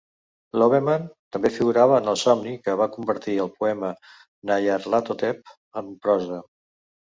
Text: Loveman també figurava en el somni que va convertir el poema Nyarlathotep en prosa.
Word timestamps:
Loveman 0.61 1.03
també 1.35 1.51
figurava 1.57 1.99
en 2.03 2.09
el 2.15 2.17
somni 2.23 2.55
que 2.65 2.75
va 2.83 2.89
convertir 2.97 3.37
el 3.45 3.53
poema 3.61 3.93
Nyarlathotep 4.51 5.57
en 5.85 5.97
prosa. 6.05 6.45